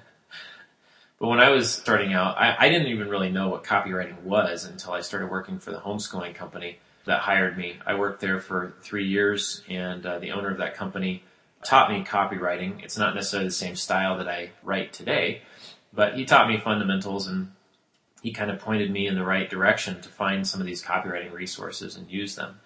when 1.18 1.40
I 1.40 1.48
was 1.48 1.72
starting 1.72 2.12
out, 2.12 2.36
I, 2.36 2.54
I, 2.58 2.68
didn't 2.68 2.88
even 2.88 3.08
really 3.08 3.30
know 3.30 3.48
what 3.48 3.64
copywriting 3.64 4.20
was 4.24 4.66
until 4.66 4.92
I 4.92 5.00
started 5.00 5.30
working 5.30 5.58
for 5.58 5.70
the 5.70 5.78
homeschooling 5.78 6.34
company 6.34 6.78
that 7.06 7.20
hired 7.20 7.56
me. 7.56 7.78
I 7.86 7.94
worked 7.94 8.20
there 8.20 8.40
for 8.40 8.74
three 8.82 9.06
years 9.06 9.62
and 9.66 10.04
uh, 10.04 10.18
the 10.18 10.32
owner 10.32 10.50
of 10.50 10.58
that 10.58 10.74
company 10.74 11.24
taught 11.64 11.90
me 11.90 12.04
copywriting. 12.04 12.84
It's 12.84 12.98
not 12.98 13.14
necessarily 13.14 13.48
the 13.48 13.54
same 13.54 13.74
style 13.74 14.18
that 14.18 14.28
I 14.28 14.50
write 14.62 14.92
today, 14.92 15.40
but 15.94 16.14
he 16.14 16.26
taught 16.26 16.46
me 16.46 16.58
fundamentals 16.58 17.26
and 17.26 17.52
he 18.22 18.32
kind 18.32 18.50
of 18.50 18.58
pointed 18.58 18.90
me 18.90 19.06
in 19.06 19.14
the 19.14 19.24
right 19.24 19.48
direction 19.48 20.00
to 20.00 20.08
find 20.08 20.46
some 20.46 20.60
of 20.60 20.66
these 20.66 20.82
copywriting 20.82 21.32
resources 21.32 21.96
and 21.96 22.10
use 22.10 22.34
them. 22.34 22.60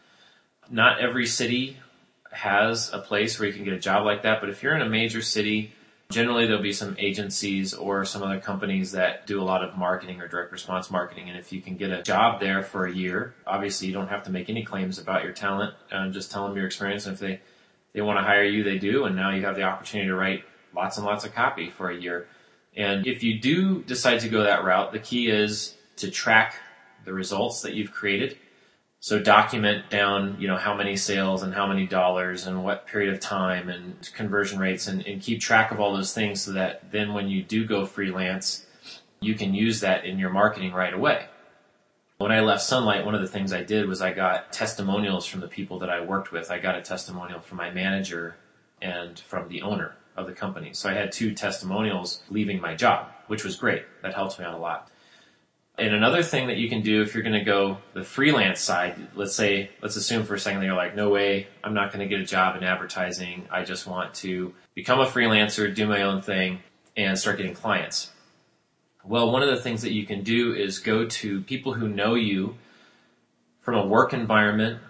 Not 0.70 1.00
every 1.00 1.26
city 1.26 1.78
has 2.32 2.92
a 2.92 2.99
place 2.99 3.38
where 3.38 3.49
you 3.49 3.54
can 3.54 3.64
get 3.64 3.75
a 3.75 3.78
job 3.78 4.04
like 4.04 4.23
that, 4.23 4.40
but 4.40 4.50
if 4.50 4.62
you're 4.62 4.75
in 4.75 4.82
a 4.82 4.88
major 4.88 5.23
city, 5.23 5.73
generally 6.11 6.46
there'll 6.46 6.62
be 6.62 6.73
some 6.73 6.96
agencies 6.99 7.73
or 7.73 8.04
some 8.04 8.23
other 8.23 8.40
companies 8.40 8.92
that 8.92 9.26
do 9.26 9.40
a 9.40 9.44
lot 9.44 9.62
of 9.62 9.76
marketing 9.76 10.20
or 10.20 10.28
direct 10.28 10.52
response 10.52 10.90
marketing. 10.90 11.28
And 11.28 11.38
if 11.38 11.52
you 11.52 11.61
can 11.61 11.76
get 11.76 11.90
a 11.90 12.02
job 12.02 12.40
there 12.40 12.62
for 12.62 12.87
a 12.87 12.92
year, 12.92 13.34
obviously 13.46 13.88
you 13.88 13.92
don't 13.92 14.08
have 14.08 14.25
to 14.25 14.30
make 14.30 14.50
any 14.50 14.64
claims 14.64 14.99
about 14.99 15.25
your 15.25 15.32
talent. 15.32 15.75
Uh, 15.92 16.08
just 16.08 16.30
tell 16.30 16.46
them 16.46 16.56
your 16.56 16.66
experience. 16.66 17.06
And 17.06 17.14
if 17.14 17.20
they, 17.20 17.40
they 17.92 18.00
want 18.00 18.18
to 18.18 18.25
hire 18.25 18.44
you, 18.44 18.64
they 18.64 18.78
do. 18.78 19.04
And 19.04 19.14
now 19.14 19.30
you 19.30 19.44
have 19.44 19.56
the 19.56 19.62
opportunity 19.62 20.08
to 20.08 20.14
write 20.14 20.44
lots 20.75 20.96
and 20.96 21.06
lots 21.06 21.25
of 21.25 21.34
copy 21.34 21.70
for 21.70 21.90
a 21.90 21.96
year. 21.96 22.26
And 22.76 23.07
if 23.07 23.23
you 23.23 23.38
do 23.38 23.83
decide 23.83 24.21
to 24.21 24.28
go 24.28 24.43
that 24.43 24.64
route, 24.64 24.93
the 24.93 24.99
key 24.99 25.28
is 25.31 25.76
to 25.97 26.11
track 26.11 26.57
the 27.04 27.12
results 27.12 27.62
that 27.62 27.75
you've 27.75 27.93
created. 27.93 28.37
So 29.00 29.19
document 29.19 29.90
down, 29.90 30.38
you 30.40 30.49
know, 30.49 30.57
how 30.57 30.75
many 30.75 30.97
sales 30.97 31.43
and 31.43 31.52
how 31.52 31.66
many 31.66 31.87
dollars 31.87 32.47
and 32.47 32.64
what 32.64 32.87
period 32.87 33.12
of 33.12 33.21
time 33.21 33.69
and 33.69 34.11
conversion 34.14 34.59
rates 34.59 34.88
and, 34.88 35.07
and 35.07 35.21
keep 35.21 35.40
track 35.40 35.71
of 35.71 35.78
all 35.78 35.95
those 35.95 36.14
things 36.14 36.40
so 36.40 36.52
that 36.52 36.90
then 36.90 37.12
when 37.12 37.28
you 37.28 37.43
do 37.43 37.66
go 37.66 37.85
freelance, 37.85 38.64
you 39.21 39.35
can 39.35 39.54
use 39.54 39.81
that 39.81 40.07
in 40.07 40.19
your 40.19 40.31
marketing 40.31 40.73
right 40.73 40.95
away. 40.95 41.26
When 42.16 42.33
I 42.33 42.40
left 42.40 42.62
Sunlight, 42.62 43.04
one 43.04 43.14
of 43.14 43.21
the 43.21 43.28
things 43.28 43.52
I 43.52 43.62
did 43.62 43.87
was 43.87 44.00
I 44.00 44.12
got 44.12 44.52
testimonials 44.52 45.26
from 45.26 45.40
the 45.40 45.49
people 45.49 45.81
that 45.81 45.90
I 45.90 46.00
worked 46.00 46.33
with. 46.33 46.50
I 46.50 46.59
got 46.59 46.76
a 46.76 46.81
testimonial 46.81 47.40
from 47.40 47.59
my 47.59 47.71
manager 47.71 48.37
and 48.81 49.19
from 49.19 49.49
the 49.49 49.62
owner 49.62 49.95
of 50.16 50.26
the 50.26 50.33
company. 50.33 50.73
So 50.73 50.88
I 50.88 50.94
had 50.94 51.12
two 51.12 51.35
testimonials 51.35 52.23
leaving 52.30 52.61
my 52.61 52.75
job, 52.75 53.09
which 53.26 53.44
was 53.44 53.56
great. 53.56 53.85
That 54.02 54.14
helped 54.14 54.38
me 54.38 54.44
out 54.44 54.54
a 54.54 54.59
lot. 54.59 54.90
And 55.76 55.92
another 55.92 56.23
thing 56.23 56.47
that 56.47 56.56
you 56.56 56.68
can 56.68 56.83
do 56.83 57.02
if 57.02 57.14
you're 57.14 57.25
going 57.25 57.38
to 57.38 57.44
go 57.44 57.78
the 57.94 58.04
freelance 58.04 58.61
side, 58.61 58.97
let's 59.16 59.35
say, 59.35 59.71
let's 59.83 59.97
assume 59.97 60.25
for 60.25 60.35
a 60.35 60.38
second 60.38 60.61
that 60.61 60.66
you're 60.66 60.76
like, 60.76 60.94
no 60.94 61.09
way, 61.09 61.49
I'm 61.64 61.75
not 61.75 61.92
going 61.92 62.00
to 62.00 62.06
get 62.06 62.21
a 62.21 62.25
job 62.25 62.56
in 62.56 62.62
advertising. 62.62 63.49
I 63.50 63.64
just 63.64 63.87
want 63.87 64.14
to 64.14 64.54
become 64.75 65.00
a 65.00 65.06
freelancer, 65.06 65.75
do 65.75 65.88
my 65.88 66.02
own 66.02 66.23
thing, 66.23 66.61
and 66.97 67.18
start 67.18 67.38
getting 67.38 67.54
clients. 67.54 68.12
Well, 69.04 69.33
one 69.33 69.42
of 69.42 69.49
the 69.49 69.61
things 69.61 69.83
that 69.83 69.92
you 69.92 70.06
can 70.06 70.23
do 70.23 70.54
is 70.54 70.78
go 70.78 71.06
to 71.06 71.40
people 71.42 71.75
who 71.75 71.88
know 71.88 72.14
you 72.14 72.54
from 73.61 73.75
a 73.75 73.87
work 73.87 74.12
environment. 74.12 74.80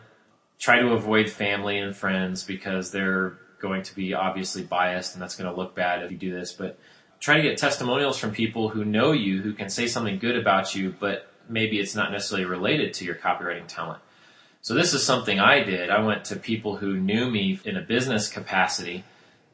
Try 0.58 0.80
to 0.80 0.92
avoid 0.92 1.30
family 1.30 1.78
and 1.78 1.96
friends 1.96 2.44
because 2.44 2.90
they're 2.90 3.38
going 3.64 3.82
to 3.82 3.94
be 3.94 4.12
obviously 4.12 4.62
biased 4.62 5.14
and 5.14 5.22
that's 5.22 5.36
going 5.36 5.50
to 5.50 5.56
look 5.56 5.74
bad 5.74 6.02
if 6.02 6.12
you 6.12 6.18
do 6.18 6.32
this, 6.38 6.52
but 6.52 6.78
try 7.18 7.36
to 7.36 7.42
get 7.42 7.56
testimonials 7.56 8.18
from 8.18 8.30
people 8.30 8.68
who 8.68 8.84
know 8.84 9.12
you, 9.12 9.40
who 9.40 9.54
can 9.54 9.70
say 9.70 9.86
something 9.86 10.18
good 10.18 10.36
about 10.36 10.74
you, 10.74 10.94
but 11.00 11.32
maybe 11.48 11.80
it's 11.80 11.94
not 11.94 12.12
necessarily 12.12 12.44
related 12.44 12.92
to 12.92 13.06
your 13.06 13.14
copywriting 13.14 13.66
talent. 13.66 14.02
So 14.60 14.74
this 14.74 14.92
is 14.92 15.02
something 15.04 15.40
I 15.40 15.64
did. 15.64 15.88
I 15.88 16.02
went 16.04 16.26
to 16.26 16.36
people 16.36 16.76
who 16.76 16.96
knew 16.96 17.30
me 17.30 17.58
in 17.64 17.76
a 17.76 17.80
business 17.80 18.28
capacity 18.28 19.04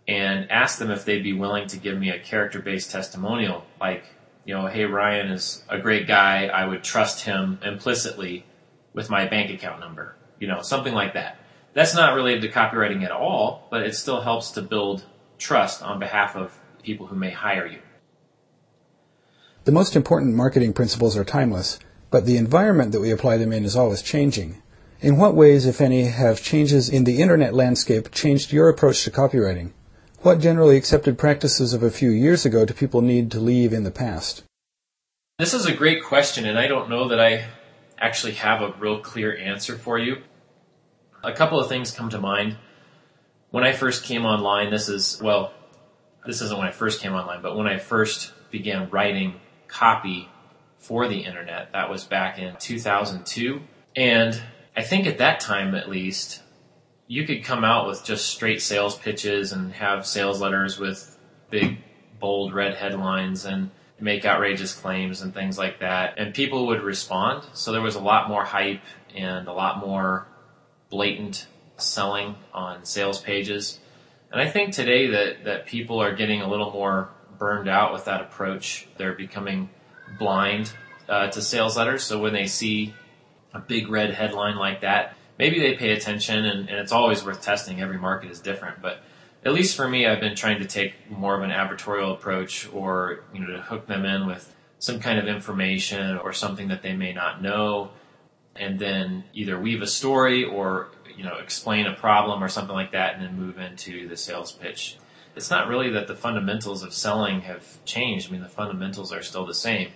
and 0.08 0.50
asked 0.50 0.80
them 0.80 0.90
if 0.90 1.04
they'd 1.04 1.22
be 1.22 1.32
willing 1.32 1.68
to 1.68 1.76
give 1.76 1.96
me 1.96 2.10
a 2.10 2.18
character-based 2.18 2.90
testimonial, 2.90 3.64
like, 3.80 4.04
you 4.44 4.54
know, 4.54 4.66
hey, 4.66 4.84
Ryan 4.84 5.28
is 5.30 5.62
a 5.68 5.78
great 5.78 6.08
guy. 6.08 6.46
I 6.46 6.66
would 6.66 6.82
trust 6.82 7.24
him 7.24 7.60
implicitly 7.62 8.44
with 8.92 9.10
my 9.10 9.26
bank 9.26 9.50
account 9.52 9.78
number, 9.78 10.16
you 10.40 10.48
know, 10.48 10.62
something 10.62 10.94
like 10.94 11.14
that. 11.14 11.38
That's 11.72 11.94
not 11.94 12.14
related 12.14 12.42
to 12.42 12.48
copywriting 12.48 13.04
at 13.04 13.12
all, 13.12 13.68
but 13.70 13.82
it 13.82 13.94
still 13.94 14.22
helps 14.22 14.50
to 14.52 14.62
build 14.62 15.04
trust 15.38 15.82
on 15.82 15.98
behalf 15.98 16.34
of 16.36 16.58
people 16.82 17.06
who 17.06 17.16
may 17.16 17.30
hire 17.30 17.66
you. 17.66 17.78
The 19.64 19.72
most 19.72 19.94
important 19.94 20.34
marketing 20.34 20.72
principles 20.72 21.16
are 21.16 21.24
timeless, 21.24 21.78
but 22.10 22.26
the 22.26 22.36
environment 22.36 22.92
that 22.92 23.00
we 23.00 23.10
apply 23.10 23.36
them 23.36 23.52
in 23.52 23.64
is 23.64 23.76
always 23.76 24.02
changing. 24.02 24.62
In 25.00 25.16
what 25.16 25.34
ways, 25.34 25.64
if 25.64 25.80
any, 25.80 26.04
have 26.04 26.42
changes 26.42 26.88
in 26.88 27.04
the 27.04 27.22
internet 27.22 27.54
landscape 27.54 28.10
changed 28.10 28.52
your 28.52 28.68
approach 28.68 29.04
to 29.04 29.10
copywriting? 29.10 29.72
What 30.22 30.40
generally 30.40 30.76
accepted 30.76 31.18
practices 31.18 31.72
of 31.72 31.82
a 31.82 31.90
few 31.90 32.10
years 32.10 32.44
ago 32.44 32.64
do 32.64 32.74
people 32.74 33.00
need 33.00 33.30
to 33.30 33.40
leave 33.40 33.72
in 33.72 33.84
the 33.84 33.90
past? 33.90 34.42
This 35.38 35.54
is 35.54 35.64
a 35.64 35.72
great 35.72 36.04
question, 36.04 36.44
and 36.44 36.58
I 36.58 36.66
don't 36.66 36.90
know 36.90 37.08
that 37.08 37.20
I 37.20 37.46
actually 37.98 38.34
have 38.34 38.60
a 38.60 38.74
real 38.78 39.00
clear 39.00 39.34
answer 39.36 39.76
for 39.78 39.98
you. 39.98 40.18
A 41.22 41.32
couple 41.32 41.60
of 41.60 41.68
things 41.68 41.90
come 41.90 42.10
to 42.10 42.18
mind. 42.18 42.56
When 43.50 43.64
I 43.64 43.72
first 43.72 44.04
came 44.04 44.24
online, 44.24 44.70
this 44.70 44.88
is, 44.88 45.20
well, 45.22 45.52
this 46.26 46.40
isn't 46.40 46.56
when 46.56 46.66
I 46.66 46.72
first 46.72 47.00
came 47.00 47.12
online, 47.12 47.42
but 47.42 47.56
when 47.56 47.66
I 47.66 47.78
first 47.78 48.32
began 48.50 48.90
writing 48.90 49.40
copy 49.68 50.28
for 50.78 51.08
the 51.08 51.20
internet, 51.20 51.72
that 51.72 51.90
was 51.90 52.04
back 52.04 52.38
in 52.38 52.56
2002. 52.56 53.60
And 53.96 54.40
I 54.76 54.82
think 54.82 55.06
at 55.06 55.18
that 55.18 55.40
time 55.40 55.74
at 55.74 55.90
least, 55.90 56.42
you 57.06 57.26
could 57.26 57.44
come 57.44 57.64
out 57.64 57.86
with 57.86 58.04
just 58.04 58.28
straight 58.28 58.62
sales 58.62 58.96
pitches 58.96 59.52
and 59.52 59.72
have 59.72 60.06
sales 60.06 60.40
letters 60.40 60.78
with 60.78 61.18
big, 61.50 61.78
bold 62.18 62.54
red 62.54 62.74
headlines 62.74 63.44
and 63.44 63.70
make 63.98 64.24
outrageous 64.24 64.72
claims 64.72 65.20
and 65.20 65.34
things 65.34 65.58
like 65.58 65.80
that. 65.80 66.14
And 66.18 66.32
people 66.32 66.68
would 66.68 66.82
respond. 66.82 67.44
So 67.52 67.72
there 67.72 67.82
was 67.82 67.96
a 67.96 68.00
lot 68.00 68.28
more 68.28 68.44
hype 68.44 68.82
and 69.14 69.48
a 69.48 69.52
lot 69.52 69.80
more 69.84 70.26
blatant 70.90 71.46
selling 71.76 72.34
on 72.52 72.84
sales 72.84 73.20
pages. 73.20 73.78
And 74.32 74.40
I 74.40 74.48
think 74.48 74.74
today 74.74 75.08
that, 75.08 75.44
that 75.44 75.66
people 75.66 76.00
are 76.00 76.14
getting 76.14 76.42
a 76.42 76.48
little 76.48 76.70
more 76.70 77.10
burned 77.38 77.68
out 77.68 77.92
with 77.92 78.04
that 78.04 78.20
approach. 78.20 78.86
They're 78.96 79.14
becoming 79.14 79.70
blind 80.18 80.72
uh, 81.08 81.28
to 81.28 81.42
sales 81.42 81.76
letters. 81.76 82.04
So 82.04 82.20
when 82.20 82.32
they 82.32 82.46
see 82.46 82.94
a 83.54 83.60
big 83.60 83.88
red 83.88 84.14
headline 84.14 84.56
like 84.56 84.82
that, 84.82 85.16
maybe 85.38 85.58
they 85.58 85.74
pay 85.74 85.92
attention 85.92 86.44
and, 86.44 86.68
and 86.68 86.78
it's 86.78 86.92
always 86.92 87.24
worth 87.24 87.42
testing. 87.42 87.80
Every 87.80 87.98
market 87.98 88.30
is 88.30 88.40
different, 88.40 88.82
but 88.82 89.00
at 89.44 89.54
least 89.54 89.74
for 89.74 89.88
me, 89.88 90.06
I've 90.06 90.20
been 90.20 90.36
trying 90.36 90.60
to 90.60 90.66
take 90.66 91.10
more 91.10 91.34
of 91.34 91.42
an 91.42 91.50
advertorial 91.50 92.12
approach 92.12 92.68
or, 92.72 93.24
you 93.32 93.40
know, 93.40 93.56
to 93.56 93.62
hook 93.62 93.86
them 93.86 94.04
in 94.04 94.26
with 94.26 94.54
some 94.78 95.00
kind 95.00 95.18
of 95.18 95.26
information 95.26 96.18
or 96.18 96.32
something 96.32 96.68
that 96.68 96.82
they 96.82 96.94
may 96.94 97.12
not 97.12 97.42
know 97.42 97.90
and 98.56 98.78
then 98.78 99.24
either 99.32 99.58
weave 99.58 99.82
a 99.82 99.86
story 99.86 100.44
or 100.44 100.88
you 101.20 101.24
know, 101.24 101.36
explain 101.36 101.86
a 101.86 101.92
problem 101.92 102.42
or 102.42 102.48
something 102.48 102.74
like 102.74 102.92
that 102.92 103.14
and 103.14 103.22
then 103.22 103.38
move 103.38 103.58
into 103.58 104.08
the 104.08 104.16
sales 104.16 104.52
pitch. 104.52 104.96
It's 105.36 105.50
not 105.50 105.68
really 105.68 105.90
that 105.90 106.06
the 106.06 106.14
fundamentals 106.14 106.82
of 106.82 106.94
selling 106.94 107.42
have 107.42 107.84
changed. 107.84 108.28
I 108.28 108.32
mean, 108.32 108.40
the 108.40 108.48
fundamentals 108.48 109.12
are 109.12 109.22
still 109.22 109.44
the 109.44 109.54
same. 109.54 109.90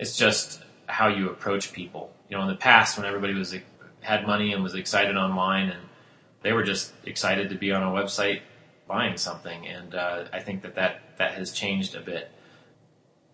It's 0.00 0.16
just 0.16 0.62
how 0.86 1.06
you 1.06 1.30
approach 1.30 1.72
people. 1.72 2.12
You 2.28 2.36
know, 2.36 2.42
in 2.42 2.48
the 2.48 2.56
past 2.56 2.96
when 2.96 3.06
everybody 3.06 3.34
was 3.34 3.54
had 4.00 4.26
money 4.26 4.52
and 4.52 4.64
was 4.64 4.74
excited 4.74 5.16
online 5.16 5.70
and 5.70 5.80
they 6.42 6.52
were 6.52 6.64
just 6.64 6.92
excited 7.04 7.50
to 7.50 7.54
be 7.54 7.70
on 7.70 7.82
a 7.82 7.86
website 7.86 8.40
buying 8.88 9.16
something. 9.16 9.66
And 9.66 9.94
uh, 9.94 10.24
I 10.32 10.40
think 10.40 10.62
that, 10.62 10.74
that 10.74 11.16
that 11.18 11.34
has 11.34 11.52
changed 11.52 11.94
a 11.94 12.00
bit. 12.00 12.30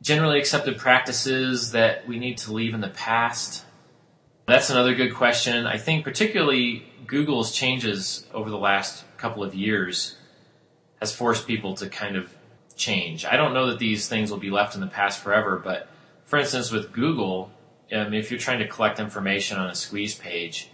Generally 0.02 0.38
accepted 0.38 0.76
practices 0.76 1.72
that 1.72 2.06
we 2.06 2.18
need 2.18 2.36
to 2.38 2.52
leave 2.52 2.74
in 2.74 2.82
the 2.82 2.88
past. 2.88 3.64
That's 4.50 4.68
another 4.68 4.96
good 4.96 5.14
question. 5.14 5.64
I 5.64 5.78
think 5.78 6.02
particularly 6.02 6.82
Google's 7.06 7.52
changes 7.52 8.26
over 8.34 8.50
the 8.50 8.58
last 8.58 9.04
couple 9.16 9.44
of 9.44 9.54
years 9.54 10.16
has 10.98 11.14
forced 11.14 11.46
people 11.46 11.76
to 11.76 11.88
kind 11.88 12.16
of 12.16 12.34
change. 12.74 13.24
I 13.24 13.36
don't 13.36 13.54
know 13.54 13.68
that 13.68 13.78
these 13.78 14.08
things 14.08 14.28
will 14.28 14.38
be 14.38 14.50
left 14.50 14.74
in 14.74 14.80
the 14.80 14.88
past 14.88 15.20
forever, 15.20 15.60
but 15.62 15.86
for 16.24 16.36
instance, 16.36 16.72
with 16.72 16.90
Google, 16.90 17.52
um, 17.92 18.12
if 18.12 18.32
you're 18.32 18.40
trying 18.40 18.58
to 18.58 18.66
collect 18.66 18.98
information 18.98 19.56
on 19.56 19.70
a 19.70 19.74
squeeze 19.76 20.16
page 20.16 20.68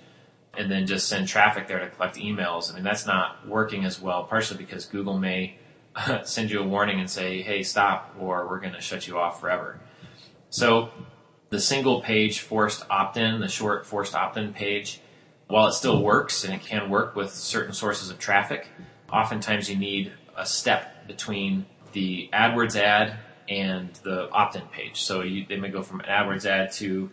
and 0.57 0.71
then 0.71 0.87
just 0.87 1.07
send 1.07 1.29
traffic 1.29 1.69
there 1.69 1.81
to 1.81 1.91
collect 1.91 2.17
emails, 2.17 2.73
I 2.73 2.77
mean, 2.77 2.83
that's 2.83 3.05
not 3.05 3.47
working 3.47 3.85
as 3.85 4.01
well, 4.01 4.25
partially 4.25 4.57
because 4.57 4.87
Google 4.87 5.19
may 5.19 5.59
send 6.25 6.51
you 6.51 6.61
a 6.61 6.67
warning 6.67 6.99
and 6.99 7.11
say, 7.11 7.43
hey, 7.43 7.63
stop, 7.63 8.17
or 8.19 8.49
we're 8.49 8.61
going 8.61 8.73
to 8.73 8.81
shut 8.81 9.07
you 9.07 9.19
off 9.19 9.39
forever. 9.39 9.79
So 10.49 10.93
the 11.51 11.61
single 11.61 12.01
page 12.01 12.41
forced 12.41 12.85
opt-in, 12.91 13.41
the 13.41 13.49
short 13.49 13.87
forced 13.87 14.15
opt-in 14.15 14.53
page, 14.53 15.01
while 15.49 15.69
it 15.69 15.73
still 15.73 16.03
works 16.03 16.45
and 16.45 16.53
it 16.53 16.63
can 16.63 16.91
work 16.91 17.15
with 17.15 17.33
certain 17.33 17.73
sources 17.73 18.11
of 18.11 18.19
traffic, 18.19 18.69
oftentimes 19.13 19.71
you 19.71 19.77
need 19.77 20.13
a 20.37 20.45
step 20.45 21.07
between 21.07 21.67
the 21.93 22.29
AdWords 22.33 22.77
ad 22.77 23.17
and 23.49 23.93
the 24.03 24.29
opt-in 24.31 24.63
page. 24.63 25.03
So 25.03 25.23
you, 25.23 25.47
they 25.49 25.57
may 25.57 25.69
go 25.69 25.83
from 25.83 26.01
an 26.01 26.07
AdWords 26.07 26.47
ad 26.47 26.73
to 26.73 27.11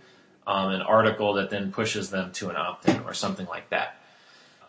um, 0.48 0.72
an 0.72 0.82
article 0.82 1.34
that 1.36 1.50
then 1.50 1.72
pushes 1.72 2.10
them 2.10 2.32
to 2.34 2.50
an 2.50 2.56
opt-in 2.56 3.02
or 3.02 3.14
something 3.14 3.46
like 3.46 3.70
that. 3.70 3.98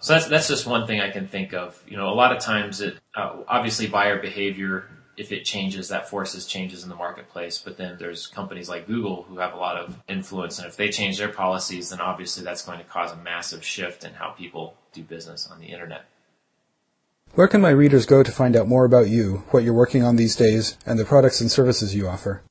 So 0.00 0.12
that's 0.12 0.26
that's 0.26 0.49
just 0.49 0.66
one 0.66 0.87
thing 0.87 1.00
I 1.00 1.11
can 1.11 1.28
think 1.28 1.54
of. 1.54 1.83
You 1.88 1.97
know, 1.97 2.11
a 2.11 2.14
lot 2.14 2.37
of 2.37 2.42
times 2.42 2.83
it 2.83 2.99
uh, 3.16 3.37
obviously 3.49 3.87
buyer 3.87 4.21
behavior 4.21 4.85
if 5.16 5.33
it 5.33 5.44
changes, 5.44 5.88
that 5.88 6.09
forces 6.09 6.47
changes 6.47 6.83
in 6.83 6.88
the 6.88 6.94
marketplace. 6.94 7.59
But 7.59 7.76
then 7.76 7.97
there's 7.99 8.26
companies 8.26 8.68
like 8.68 8.87
Google 8.87 9.23
who 9.25 9.38
have 9.38 9.52
a 9.52 9.56
lot 9.56 9.76
of 9.76 10.02
influence. 10.09 10.59
And 10.59 10.66
if 10.66 10.76
they 10.76 10.88
change 10.88 11.18
their 11.18 11.28
policies, 11.28 11.90
then 11.90 12.00
obviously 12.00 12.44
that's 12.44 12.64
going 12.64 12.78
to 12.78 12.85
cause 12.85 13.12
a 13.12 13.16
massive 13.16 13.64
shift 13.64 14.04
in 14.04 14.14
how 14.14 14.30
people 14.30 14.76
do 14.92 15.02
business 15.02 15.49
on 15.50 15.61
the 15.61 15.66
internet. 15.66 16.06
Where 17.33 17.49
can 17.49 17.61
my 17.61 17.71
readers 17.71 18.06
go 18.06 18.23
to 18.23 18.30
find 18.30 18.54
out 18.56 18.68
more 18.68 18.85
about 18.85 19.09
you, 19.09 19.44
what 19.50 19.64
you're 19.64 19.75
working 19.75 20.04
on 20.04 20.16
these 20.16 20.37
days, 20.37 20.78
and 20.87 20.99
the 20.99 21.04
products 21.04 21.40
and 21.40 21.50
services 21.50 21.94
you 21.94 22.06
offer? 22.06 22.42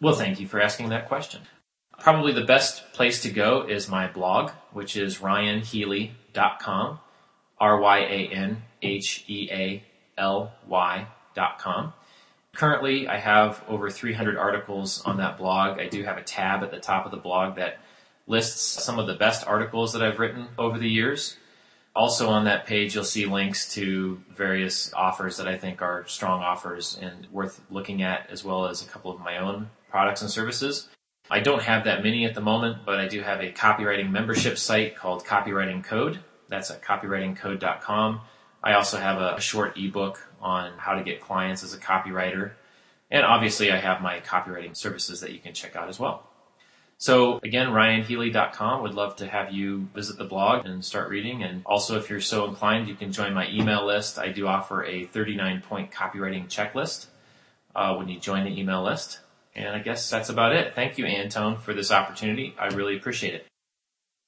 Well, 0.00 0.14
thank 0.14 0.40
you 0.40 0.48
for 0.48 0.60
asking 0.60 0.88
that 0.88 1.06
question. 1.06 1.42
Probably 1.98 2.32
the 2.32 2.44
best 2.44 2.92
place 2.92 3.22
to 3.22 3.30
go 3.30 3.66
is 3.68 3.88
my 3.88 4.08
blog, 4.08 4.50
which 4.72 4.96
is 4.96 5.18
ryanhealy.com, 5.18 6.98
R-Y-A-N-H-E-A-L-Y 7.60 8.66
Currently, 12.54 13.06
I 13.06 13.18
have 13.18 13.62
over 13.68 13.90
300 13.90 14.36
articles 14.36 15.02
on 15.02 15.18
that 15.18 15.38
blog. 15.38 15.78
I 15.78 15.88
do 15.88 16.02
have 16.02 16.18
a 16.18 16.22
tab 16.22 16.62
at 16.62 16.70
the 16.70 16.80
top 16.80 17.04
of 17.04 17.12
the 17.12 17.16
blog 17.16 17.56
that 17.56 17.78
lists 18.26 18.82
some 18.82 18.98
of 18.98 19.06
the 19.06 19.14
best 19.14 19.46
articles 19.46 19.92
that 19.92 20.02
I've 20.02 20.18
written 20.18 20.48
over 20.58 20.78
the 20.78 20.88
years. 20.88 21.36
Also 21.94 22.28
on 22.28 22.44
that 22.44 22.66
page, 22.66 22.94
you'll 22.94 23.04
see 23.04 23.26
links 23.26 23.72
to 23.74 24.20
various 24.34 24.92
offers 24.94 25.36
that 25.38 25.48
I 25.48 25.56
think 25.56 25.82
are 25.82 26.06
strong 26.06 26.42
offers 26.42 26.98
and 27.00 27.26
worth 27.32 27.60
looking 27.70 28.02
at, 28.02 28.28
as 28.30 28.44
well 28.44 28.66
as 28.66 28.82
a 28.82 28.86
couple 28.86 29.10
of 29.10 29.20
my 29.20 29.38
own 29.38 29.70
products 29.88 30.22
and 30.22 30.30
services. 30.30 30.88
I 31.30 31.40
don't 31.40 31.62
have 31.62 31.84
that 31.84 32.02
many 32.02 32.24
at 32.24 32.34
the 32.34 32.40
moment, 32.40 32.78
but 32.84 32.98
I 32.98 33.06
do 33.06 33.22
have 33.22 33.40
a 33.40 33.52
copywriting 33.52 34.10
membership 34.10 34.58
site 34.58 34.96
called 34.96 35.24
Copywriting 35.24 35.84
Code. 35.84 36.20
That's 36.48 36.70
at 36.70 36.82
copywritingcode.com. 36.82 38.20
I 38.62 38.74
also 38.74 38.98
have 38.98 39.20
a, 39.20 39.36
a 39.36 39.40
short 39.40 39.78
ebook 39.78 40.26
on 40.40 40.72
how 40.78 40.94
to 40.94 41.02
get 41.02 41.20
clients 41.20 41.62
as 41.62 41.74
a 41.74 41.78
copywriter. 41.78 42.52
And 43.10 43.24
obviously 43.24 43.72
I 43.72 43.78
have 43.78 44.00
my 44.00 44.20
copywriting 44.20 44.76
services 44.76 45.20
that 45.20 45.32
you 45.32 45.38
can 45.38 45.54
check 45.54 45.76
out 45.76 45.88
as 45.88 45.98
well. 45.98 46.26
So 46.98 47.40
again, 47.42 47.68
ryanhealy.com 47.68 48.82
would 48.82 48.94
love 48.94 49.16
to 49.16 49.26
have 49.26 49.52
you 49.52 49.88
visit 49.94 50.18
the 50.18 50.24
blog 50.24 50.66
and 50.66 50.84
start 50.84 51.08
reading. 51.08 51.42
And 51.42 51.62
also 51.64 51.98
if 51.98 52.10
you're 52.10 52.20
so 52.20 52.46
inclined, 52.46 52.88
you 52.88 52.94
can 52.94 53.10
join 53.10 53.32
my 53.32 53.48
email 53.50 53.86
list. 53.86 54.18
I 54.18 54.28
do 54.28 54.46
offer 54.46 54.84
a 54.84 55.06
39 55.06 55.62
point 55.62 55.90
copywriting 55.90 56.46
checklist 56.48 57.06
uh, 57.74 57.94
when 57.96 58.08
you 58.08 58.20
join 58.20 58.44
the 58.44 58.50
email 58.50 58.82
list. 58.82 59.20
And 59.54 59.74
I 59.74 59.78
guess 59.78 60.08
that's 60.10 60.28
about 60.28 60.54
it. 60.54 60.74
Thank 60.74 60.98
you, 60.98 61.06
Antone, 61.06 61.56
for 61.56 61.72
this 61.74 61.90
opportunity. 61.90 62.54
I 62.58 62.66
really 62.68 62.96
appreciate 62.96 63.34
it. 63.34 63.46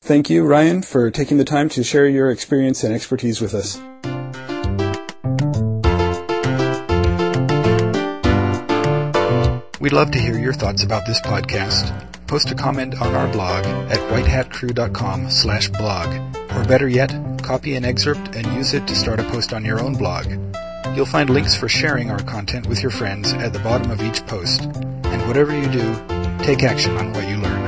Thank 0.01 0.31
you, 0.31 0.43
Ryan, 0.43 0.83
for 0.83 1.11
taking 1.11 1.39
the 1.39 1.45
time 1.45 1.69
to 1.71 1.85
share 1.85 2.09
your 2.09 2.31
experience 2.31 2.83
and 2.83 2.93
expertise 2.93 3.41
with 3.41 3.55
us. 3.55 3.81
We'd 9.83 9.93
love 9.93 10.13
to 10.13 10.19
hear 10.21 10.39
your 10.39 10.53
thoughts 10.53 10.85
about 10.85 11.07
this 11.07 11.21
podcast. 11.21 11.91
Post 12.29 12.53
a 12.53 12.55
comment 12.55 13.03
on 13.03 13.17
our 13.17 13.27
blog 13.33 13.65
at 13.91 13.99
whitehatcrew.com 14.13 15.29
slash 15.29 15.71
blog. 15.71 16.07
Or 16.53 16.65
better 16.67 16.87
yet, 16.87 17.13
copy 17.43 17.75
an 17.75 17.85
excerpt 17.85 18.37
and 18.37 18.47
use 18.55 18.75
it 18.75 18.87
to 18.87 18.95
start 18.95 19.19
a 19.19 19.25
post 19.25 19.53
on 19.53 19.65
your 19.65 19.81
own 19.81 19.95
blog. 19.95 20.27
You'll 20.95 21.05
find 21.05 21.29
links 21.29 21.57
for 21.57 21.69
sharing 21.69 22.13
our 22.13 22.23
content 22.23 22.69
with 22.69 22.81
your 22.81 22.93
friends 22.93 23.33
at 23.33 23.53
the 23.53 23.59
bottom 23.59 23.91
of 23.91 24.01
each 24.01 24.25
post. 24.27 24.63
And 24.63 25.27
whatever 25.27 25.53
you 25.53 25.69
do, 25.69 25.95
take 26.45 26.63
action 26.63 26.97
on 26.97 27.13
what 27.13 27.29
you 27.29 27.39
learn. 27.39 27.62